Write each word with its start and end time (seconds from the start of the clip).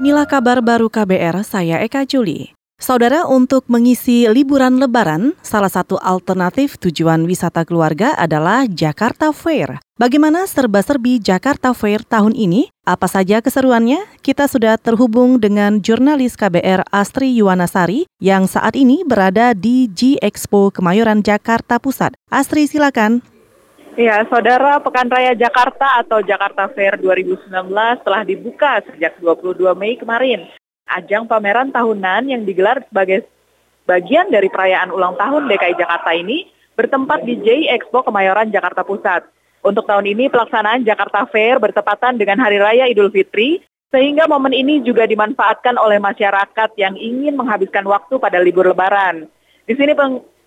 Inilah 0.00 0.24
kabar 0.24 0.64
baru 0.64 0.88
KBR, 0.88 1.44
saya 1.44 1.76
Eka 1.84 2.08
Juli. 2.08 2.56
Saudara, 2.80 3.28
untuk 3.28 3.68
mengisi 3.68 4.24
liburan 4.32 4.80
lebaran, 4.80 5.36
salah 5.44 5.68
satu 5.68 6.00
alternatif 6.00 6.80
tujuan 6.80 7.28
wisata 7.28 7.68
keluarga 7.68 8.16
adalah 8.16 8.64
Jakarta 8.64 9.28
Fair. 9.36 9.76
Bagaimana 10.00 10.48
serba-serbi 10.48 11.20
Jakarta 11.20 11.76
Fair 11.76 12.00
tahun 12.00 12.32
ini? 12.32 12.72
Apa 12.88 13.12
saja 13.12 13.44
keseruannya? 13.44 14.00
Kita 14.24 14.48
sudah 14.48 14.80
terhubung 14.80 15.36
dengan 15.36 15.84
jurnalis 15.84 16.32
KBR 16.32 16.88
Astri 16.88 17.36
Yuwanasari 17.36 18.08
yang 18.24 18.48
saat 18.48 18.80
ini 18.80 19.04
berada 19.04 19.52
di 19.52 19.84
G 19.92 20.16
Expo 20.24 20.72
Kemayoran 20.72 21.20
Jakarta 21.20 21.76
Pusat. 21.76 22.16
Astri, 22.32 22.64
silakan. 22.64 23.20
Ya, 23.98 24.22
Saudara, 24.30 24.78
Pekan 24.78 25.10
Raya 25.10 25.34
Jakarta 25.34 25.98
atau 25.98 26.22
Jakarta 26.22 26.70
Fair 26.70 26.94
2019 26.94 27.50
telah 28.06 28.22
dibuka 28.22 28.78
sejak 28.86 29.18
22 29.18 29.74
Mei 29.74 29.98
kemarin 29.98 30.46
ajang 30.86 31.26
pameran 31.26 31.74
tahunan 31.74 32.30
yang 32.30 32.46
digelar 32.46 32.86
sebagai 32.86 33.26
bagian 33.90 34.30
dari 34.30 34.46
perayaan 34.46 34.94
ulang 34.94 35.18
tahun 35.18 35.50
DKI 35.50 35.74
Jakarta 35.74 36.10
ini 36.14 36.46
bertempat 36.78 37.26
di 37.26 37.34
J 37.42 37.66
Expo 37.74 38.06
Kemayoran 38.06 38.54
Jakarta 38.54 38.86
Pusat. 38.86 39.26
Untuk 39.66 39.90
tahun 39.90 40.06
ini 40.06 40.30
pelaksanaan 40.30 40.86
Jakarta 40.86 41.26
Fair 41.26 41.58
bertepatan 41.58 42.14
dengan 42.14 42.38
Hari 42.40 42.62
Raya 42.62 42.84
Idul 42.86 43.10
Fitri, 43.10 43.58
sehingga 43.90 44.30
momen 44.30 44.54
ini 44.54 44.86
juga 44.86 45.02
dimanfaatkan 45.02 45.74
oleh 45.76 45.98
masyarakat 45.98 46.78
yang 46.78 46.94
ingin 46.94 47.34
menghabiskan 47.34 47.82
waktu 47.90 48.22
pada 48.22 48.38
libur 48.38 48.70
lebaran. 48.70 49.26
Di 49.66 49.74
sini 49.74 49.92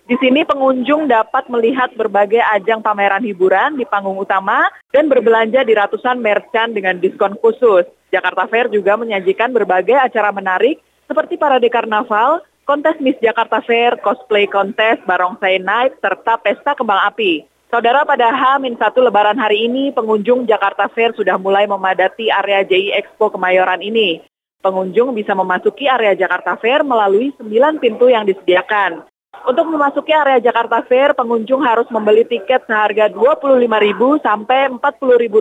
di 0.04 0.20
sini 0.20 0.44
pengunjung 0.44 1.08
dapat 1.08 1.48
melihat 1.48 1.88
berbagai 1.96 2.44
ajang 2.52 2.84
pameran 2.84 3.24
hiburan 3.24 3.80
di 3.80 3.88
panggung 3.88 4.20
utama 4.20 4.68
dan 4.92 5.08
berbelanja 5.08 5.64
di 5.64 5.72
ratusan 5.72 6.20
merchant 6.20 6.76
dengan 6.76 7.00
diskon 7.00 7.32
khusus. 7.40 7.88
Jakarta 8.12 8.44
Fair 8.44 8.68
juga 8.68 9.00
menyajikan 9.00 9.48
berbagai 9.56 9.96
acara 9.96 10.28
menarik 10.28 10.84
seperti 11.08 11.40
parade 11.40 11.72
karnaval, 11.72 12.44
kontes 12.68 13.00
Miss 13.00 13.16
Jakarta 13.24 13.64
Fair, 13.64 13.96
cosplay 14.04 14.44
kontes, 14.44 15.00
barongsai 15.08 15.56
night, 15.64 15.96
serta 16.04 16.36
pesta 16.36 16.76
kembang 16.76 17.00
api. 17.08 17.48
Saudara 17.72 18.04
pada 18.04 18.28
H-1 18.28 18.76
Lebaran 19.00 19.40
hari 19.40 19.64
ini, 19.72 19.88
pengunjung 19.96 20.44
Jakarta 20.44 20.84
Fair 20.92 21.16
sudah 21.16 21.40
mulai 21.40 21.64
memadati 21.64 22.28
area 22.28 22.60
JI 22.60 22.92
Expo 22.92 23.32
Kemayoran 23.32 23.80
ini. 23.80 24.20
Pengunjung 24.60 25.16
bisa 25.16 25.32
memasuki 25.32 25.88
area 25.88 26.12
Jakarta 26.12 26.60
Fair 26.60 26.84
melalui 26.84 27.32
9 27.40 27.80
pintu 27.80 28.12
yang 28.12 28.28
disediakan. 28.28 29.08
Untuk 29.44 29.66
memasuki 29.68 30.14
area 30.14 30.40
Jakarta 30.40 30.80
Fair, 30.86 31.12
pengunjung 31.12 31.60
harus 31.66 31.84
membeli 31.90 32.24
tiket 32.24 32.64
seharga 32.64 33.10
Rp25.000 33.12 34.00
sampai 34.22 34.72
Rp40.000 34.78 35.34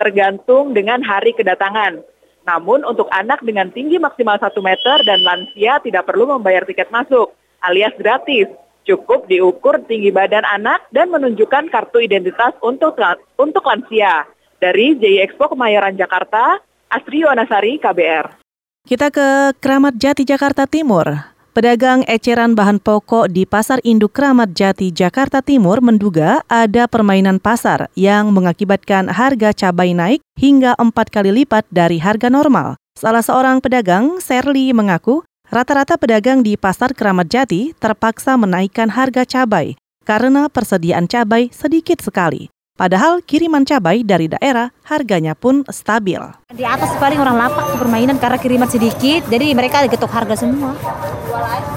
tergantung 0.00 0.72
dengan 0.74 1.04
hari 1.04 1.36
kedatangan. 1.36 2.02
Namun 2.42 2.82
untuk 2.82 3.06
anak 3.14 3.38
dengan 3.46 3.70
tinggi 3.70 4.02
maksimal 4.02 4.40
1 4.40 4.50
meter 4.58 4.96
dan 5.06 5.22
lansia 5.22 5.78
tidak 5.78 6.10
perlu 6.10 6.26
membayar 6.26 6.66
tiket 6.66 6.90
masuk, 6.90 7.30
alias 7.62 7.94
gratis. 7.94 8.50
Cukup 8.82 9.30
diukur 9.30 9.78
tinggi 9.86 10.10
badan 10.10 10.42
anak 10.42 10.90
dan 10.90 11.06
menunjukkan 11.14 11.70
kartu 11.70 12.02
identitas 12.02 12.58
untuk 12.58 12.98
untuk 13.38 13.62
lansia. 13.62 14.26
Dari 14.58 14.98
JI 14.98 15.22
Expo 15.22 15.46
Kemayoran 15.46 15.94
Jakarta, 15.94 16.58
Astri 16.90 17.22
Wanasari, 17.22 17.78
KBR. 17.78 18.42
Kita 18.82 19.14
ke 19.14 19.54
Keramat 19.62 19.94
Jati, 19.94 20.26
Jakarta 20.26 20.66
Timur. 20.66 21.06
Pedagang 21.52 22.00
eceran 22.08 22.56
bahan 22.56 22.80
pokok 22.80 23.28
di 23.28 23.44
Pasar 23.44 23.76
Induk 23.84 24.16
Kramat 24.16 24.56
Jati, 24.56 24.88
Jakarta 24.88 25.44
Timur 25.44 25.84
menduga 25.84 26.40
ada 26.48 26.88
permainan 26.88 27.36
pasar 27.36 27.92
yang 27.92 28.32
mengakibatkan 28.32 29.12
harga 29.12 29.52
cabai 29.52 29.92
naik 29.92 30.24
hingga 30.40 30.72
empat 30.80 31.12
kali 31.12 31.28
lipat 31.44 31.68
dari 31.68 32.00
harga 32.00 32.32
normal. 32.32 32.80
Salah 32.96 33.20
seorang 33.20 33.60
pedagang, 33.60 34.16
Serli, 34.16 34.72
mengaku 34.72 35.28
rata-rata 35.52 36.00
pedagang 36.00 36.40
di 36.40 36.56
Pasar 36.56 36.96
Kramat 36.96 37.28
Jati 37.28 37.76
terpaksa 37.76 38.40
menaikkan 38.40 38.88
harga 38.88 39.28
cabai 39.28 39.76
karena 40.08 40.48
persediaan 40.48 41.04
cabai 41.04 41.52
sedikit 41.52 42.00
sekali. 42.00 42.48
Padahal 42.80 43.20
kiriman 43.20 43.68
cabai 43.68 44.00
dari 44.00 44.32
daerah 44.32 44.72
harganya 44.88 45.36
pun 45.36 45.68
stabil. 45.68 46.16
Di 46.48 46.64
atas 46.64 46.96
paling 46.96 47.20
orang 47.20 47.36
lapak 47.36 47.76
permainan 47.76 48.16
karena 48.16 48.40
kiriman 48.40 48.72
sedikit, 48.72 49.28
jadi 49.28 49.52
mereka 49.52 49.84
getok 49.84 50.08
harga 50.08 50.48
semua. 50.48 50.72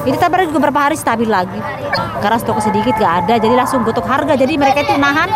Ini 0.06 0.22
tabar 0.22 0.46
juga 0.46 0.62
beberapa 0.62 0.86
hari 0.86 0.94
stabil 0.94 1.26
lagi. 1.26 1.58
Karena 2.22 2.38
stok 2.38 2.62
sedikit 2.62 2.94
gak 2.94 3.26
ada, 3.26 3.42
jadi 3.42 3.58
langsung 3.58 3.82
getok 3.82 4.06
harga. 4.06 4.38
Jadi 4.38 4.54
mereka 4.54 4.86
itu 4.86 4.94
nahan. 5.02 5.30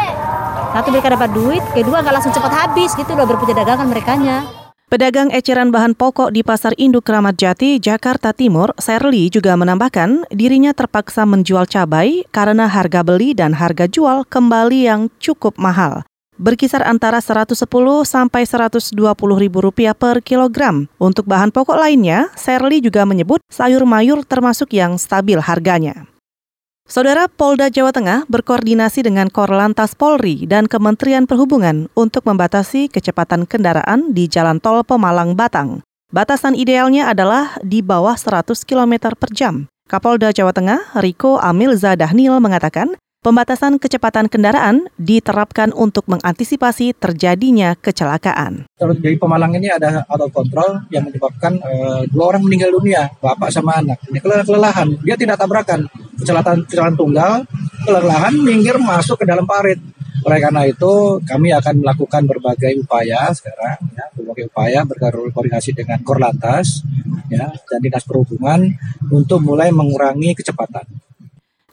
Satu 0.69 0.93
mereka 0.93 1.09
dapat 1.09 1.33
duit, 1.33 1.65
kedua 1.73 2.05
gak 2.05 2.13
langsung 2.21 2.29
cepat 2.29 2.53
habis 2.53 2.93
gitu 2.93 3.17
loh 3.17 3.25
berpuja 3.25 3.57
dagangan 3.57 3.89
merekanya. 3.89 4.45
Pedagang 4.89 5.29
eceran 5.29 5.69
bahan 5.69 5.93
pokok 5.93 6.33
di 6.33 6.41
Pasar 6.41 6.73
Induk 6.73 7.05
Kramat 7.05 7.37
Jati, 7.37 7.77
Jakarta 7.77 8.33
Timur, 8.33 8.73
Serli 8.81 9.29
juga 9.29 9.53
menambahkan 9.53 10.25
dirinya 10.33 10.73
terpaksa 10.73 11.29
menjual 11.29 11.69
cabai 11.69 12.25
karena 12.33 12.65
harga 12.65 13.05
beli 13.05 13.37
dan 13.37 13.53
harga 13.53 13.85
jual 13.85 14.25
kembali 14.25 14.89
yang 14.89 15.13
cukup 15.21 15.57
mahal. 15.61 16.08
Berkisar 16.39 16.87
antara 16.87 17.19
110 17.19 17.67
sampai 18.07 18.47
120 18.47 18.95
ribu 19.35 19.59
rupiah 19.59 19.91
per 19.91 20.23
kilogram. 20.23 20.87
Untuk 20.95 21.27
bahan 21.27 21.51
pokok 21.51 21.75
lainnya, 21.75 22.31
Serli 22.39 22.79
juga 22.79 23.03
menyebut 23.03 23.43
sayur 23.51 23.83
mayur 23.83 24.23
termasuk 24.23 24.71
yang 24.71 24.95
stabil 24.95 25.35
harganya. 25.35 26.07
Saudara 26.87 27.27
Polda 27.27 27.67
Jawa 27.67 27.91
Tengah 27.91 28.23
berkoordinasi 28.31 29.03
dengan 29.03 29.27
Korlantas 29.27 29.99
Polri 29.99 30.47
dan 30.47 30.71
Kementerian 30.71 31.27
Perhubungan 31.27 31.91
untuk 31.91 32.23
membatasi 32.23 32.87
kecepatan 32.87 33.43
kendaraan 33.43 34.15
di 34.15 34.31
Jalan 34.31 34.63
Tol 34.63 34.87
Pemalang 34.87 35.35
Batang. 35.35 35.83
Batasan 36.15 36.55
idealnya 36.55 37.11
adalah 37.11 37.59
di 37.61 37.83
bawah 37.83 38.15
100 38.15 38.63
km 38.63 39.11
per 39.13 39.29
jam. 39.35 39.67
Kapolda 39.91 40.31
Jawa 40.31 40.55
Tengah, 40.55 40.95
Riko 41.03 41.35
Amil 41.35 41.75
Zadahnil 41.75 42.39
mengatakan, 42.39 42.95
Pembatasan 43.19 43.83
kecepatan 43.83 44.31
kendaraan 44.31 44.87
diterapkan 44.95 45.75
untuk 45.75 46.07
mengantisipasi 46.07 46.95
terjadinya 46.95 47.75
kecelakaan. 47.75 48.63
Jadi 48.79 49.19
Pemalang 49.19 49.51
ini 49.59 49.67
ada 49.67 50.07
auto 50.07 50.31
control 50.31 50.87
yang 50.87 51.03
menyebabkan 51.03 51.59
e, 51.59 51.71
dua 52.07 52.31
orang 52.31 52.47
meninggal 52.47 52.71
dunia, 52.79 53.11
bapak 53.19 53.51
sama 53.51 53.83
anak. 53.83 53.99
Ini 54.07 54.23
kelelahan, 54.23 54.95
dia 55.03 55.19
tidak 55.19 55.35
tabrakan, 55.35 55.91
kecelakaan 56.15 56.63
kecelakaan 56.63 56.95
tunggal, 56.95 57.43
kelelahan 57.83 58.39
minggir 58.39 58.79
masuk 58.79 59.19
ke 59.19 59.27
dalam 59.27 59.43
parit. 59.43 59.83
Oleh 60.23 60.39
karena 60.39 60.63
itu 60.63 61.19
kami 61.27 61.51
akan 61.51 61.75
melakukan 61.83 62.23
berbagai 62.23 62.71
upaya 62.79 63.35
sekarang, 63.35 63.83
ya, 63.99 64.07
berbagai 64.15 64.47
upaya 64.47 64.87
berkoordinasi 64.87 65.75
dengan 65.75 65.99
Korlantas, 66.07 66.87
ya, 67.27 67.51
dan 67.51 67.79
dinas 67.83 68.07
perhubungan 68.07 68.63
untuk 69.11 69.43
mulai 69.43 69.75
mengurangi 69.75 70.39
kecepatan. 70.39 71.08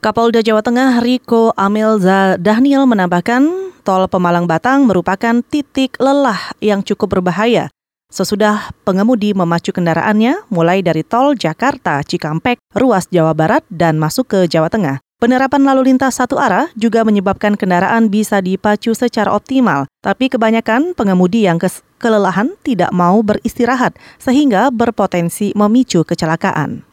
Kapolda 0.07 0.39
Jawa 0.39 0.63
Tengah 0.63 1.03
Riko 1.03 1.51
Amil 1.59 1.99
Daniel 2.39 2.87
menambahkan, 2.87 3.75
tol 3.83 4.07
Pemalang 4.07 4.47
Batang 4.47 4.87
merupakan 4.87 5.43
titik 5.43 5.99
lelah 5.99 6.55
yang 6.63 6.79
cukup 6.79 7.19
berbahaya. 7.19 7.75
Sesudah 8.07 8.71
pengemudi 8.87 9.35
memacu 9.35 9.75
kendaraannya 9.75 10.47
mulai 10.47 10.79
dari 10.79 11.03
tol 11.03 11.35
Jakarta, 11.35 12.07
Cikampek, 12.07 12.55
ruas 12.79 13.11
Jawa 13.11 13.35
Barat, 13.35 13.67
dan 13.67 13.99
masuk 13.99 14.31
ke 14.31 14.39
Jawa 14.47 14.71
Tengah. 14.71 15.03
Penerapan 15.19 15.67
lalu 15.67 15.91
lintas 15.91 16.23
satu 16.23 16.39
arah 16.39 16.71
juga 16.79 17.03
menyebabkan 17.03 17.59
kendaraan 17.59 18.07
bisa 18.07 18.39
dipacu 18.39 18.95
secara 18.95 19.35
optimal, 19.35 19.91
tapi 20.07 20.31
kebanyakan 20.31 20.95
pengemudi 20.95 21.51
yang 21.51 21.59
kelelahan 21.99 22.55
tidak 22.63 22.95
mau 22.95 23.27
beristirahat 23.27 23.99
sehingga 24.23 24.71
berpotensi 24.71 25.51
memicu 25.59 26.07
kecelakaan. 26.07 26.87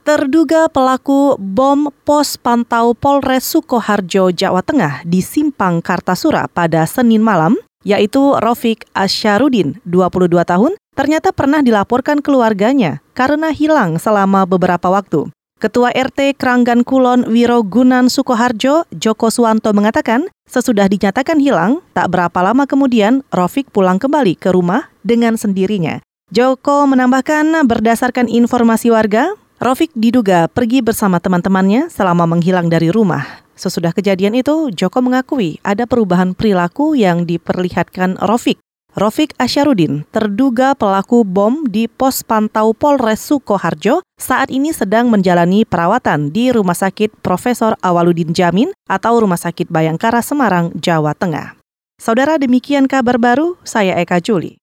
Terduga 0.00 0.64
pelaku 0.72 1.36
bom 1.36 1.92
pos 2.08 2.40
pantau 2.40 2.96
Polres 2.96 3.44
Sukoharjo, 3.44 4.32
Jawa 4.32 4.64
Tengah 4.64 5.04
di 5.04 5.20
Simpang 5.20 5.84
Kartasura 5.84 6.48
pada 6.48 6.88
Senin 6.88 7.20
malam, 7.20 7.60
yaitu 7.84 8.32
Rofik 8.40 8.88
Asyarudin, 8.96 9.76
22 9.84 10.32
tahun, 10.48 10.72
ternyata 10.96 11.36
pernah 11.36 11.60
dilaporkan 11.60 12.24
keluarganya 12.24 13.04
karena 13.12 13.52
hilang 13.52 14.00
selama 14.00 14.48
beberapa 14.48 14.88
waktu. 14.88 15.28
Ketua 15.60 15.92
RT 15.92 16.40
Keranggan 16.40 16.80
Kulon 16.80 17.28
Wirogunan 17.28 18.08
Sukoharjo, 18.08 18.88
Joko 18.96 19.28
Suwanto 19.28 19.68
mengatakan, 19.76 20.32
sesudah 20.48 20.88
dinyatakan 20.88 21.36
hilang, 21.36 21.84
tak 21.92 22.08
berapa 22.08 22.40
lama 22.40 22.64
kemudian 22.64 23.20
Rofik 23.28 23.68
pulang 23.68 24.00
kembali 24.00 24.32
ke 24.40 24.48
rumah 24.48 24.88
dengan 25.04 25.36
sendirinya. 25.36 26.00
Joko 26.32 26.88
menambahkan 26.88 27.68
berdasarkan 27.68 28.32
informasi 28.32 28.88
warga, 28.88 29.36
Rofik 29.60 29.92
diduga 29.92 30.48
pergi 30.48 30.80
bersama 30.80 31.20
teman-temannya 31.20 31.92
selama 31.92 32.24
menghilang 32.24 32.72
dari 32.72 32.88
rumah. 32.88 33.44
Sesudah 33.52 33.92
kejadian 33.92 34.32
itu, 34.32 34.72
Joko 34.72 35.04
mengakui 35.04 35.60
ada 35.60 35.84
perubahan 35.84 36.32
perilaku 36.32 36.96
yang 36.96 37.28
diperlihatkan 37.28 38.16
Rofik. 38.24 38.56
Rofik 38.96 39.36
Asyarudin, 39.36 40.08
terduga 40.16 40.72
pelaku 40.72 41.28
bom 41.28 41.68
di 41.68 41.92
pos 41.92 42.24
pantau 42.24 42.72
Polres 42.72 43.20
Sukoharjo, 43.20 44.00
saat 44.16 44.48
ini 44.48 44.72
sedang 44.72 45.12
menjalani 45.12 45.68
perawatan 45.68 46.32
di 46.32 46.48
Rumah 46.48 46.80
Sakit 46.80 47.20
Profesor 47.20 47.76
Awaludin 47.84 48.32
Jamin 48.32 48.72
atau 48.88 49.20
Rumah 49.20 49.44
Sakit 49.44 49.68
Bayangkara 49.68 50.24
Semarang, 50.24 50.72
Jawa 50.72 51.12
Tengah. 51.12 51.60
Saudara 52.00 52.40
demikian 52.40 52.88
kabar 52.88 53.20
baru, 53.20 53.60
saya 53.60 53.92
Eka 54.00 54.24
Juli. 54.24 54.56